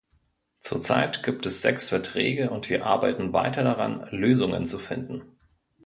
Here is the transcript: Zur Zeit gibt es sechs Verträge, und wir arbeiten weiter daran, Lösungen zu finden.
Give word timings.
Zur 0.55 0.81
Zeit 0.81 1.21
gibt 1.21 1.45
es 1.45 1.61
sechs 1.61 1.89
Verträge, 1.89 2.49
und 2.49 2.71
wir 2.71 2.87
arbeiten 2.87 3.33
weiter 3.33 3.63
daran, 3.63 4.07
Lösungen 4.09 4.65
zu 4.65 4.79
finden. 4.79 5.21